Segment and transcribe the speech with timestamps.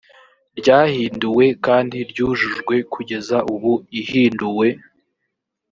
[0.59, 4.67] ryahinduwe kandi ryujujwe kugeza ubu ihinduwe